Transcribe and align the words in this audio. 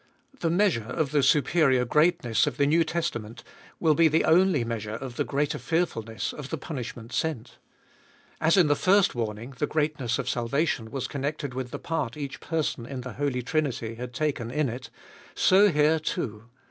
The 0.39 0.49
measure 0.49 0.85
of 0.89 1.11
the 1.11 1.21
superior 1.21 1.85
greatness 1.85 2.47
of 2.47 2.57
the 2.57 2.65
New 2.65 2.83
Testament 2.83 3.43
will 3.79 3.93
be 3.93 4.07
the 4.07 4.23
only 4.25 4.63
measure 4.63 4.95
of 4.95 5.15
the 5.15 5.23
greater 5.23 5.59
fearfulness 5.59 6.33
of 6.33 6.49
the 6.49 6.57
punishment 6.57 7.13
sent; 7.13 7.59
as 8.39 8.57
in 8.57 8.65
the 8.65 8.75
first 8.75 9.13
warning 9.13 9.53
the 9.59 9.67
greatness 9.67 10.17
of 10.17 10.27
salvation 10.27 10.89
was 10.89 11.07
connected 11.07 11.53
with 11.53 11.69
the 11.69 11.77
part 11.77 12.17
each 12.17 12.39
person 12.39 12.87
in 12.87 13.01
the 13.01 13.13
Holy 13.13 13.43
Trinity 13.43 13.93
had 13.93 14.11
taken 14.11 14.49
in 14.49 14.69
it, 14.69 14.89
so 15.35 15.69
here 15.69 15.99
too. 15.99 16.45